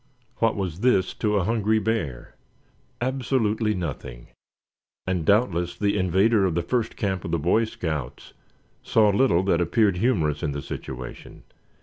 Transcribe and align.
What 0.37 0.55
was 0.55 0.79
this 0.79 1.13
to 1.19 1.35
a 1.35 1.43
hungry 1.43 1.77
bear? 1.77 2.33
Absolutely 3.01 3.75
nothing; 3.75 4.29
and 5.05 5.25
doubtless 5.25 5.77
the 5.77 5.95
invader 5.95 6.43
of 6.43 6.55
the 6.55 6.63
first 6.63 6.95
camp 6.95 7.23
of 7.23 7.29
the 7.29 7.37
Boy 7.37 7.65
Scouts 7.65 8.33
saw 8.81 9.09
little 9.09 9.43
that 9.43 9.61
appeared 9.61 9.97
humorous 9.97 10.41
in 10.41 10.53
the 10.53 10.61
situation. 10.63 11.43